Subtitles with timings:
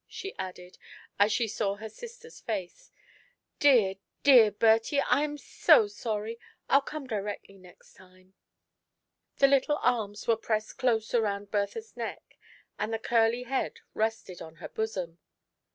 [0.07, 0.79] she added,
[1.19, 2.89] as she saw her sister's face;"
[3.59, 6.39] dear, dear Bertie— I am so sorry—
[6.71, 8.33] I'll come directly next time!"
[9.37, 11.21] The little arms were pressed close SUNDAY XT 1>0VE'S NEST.
[11.21, 12.37] 83 around Bertha's neck,
[12.79, 15.19] and the curly head rested on her bosom.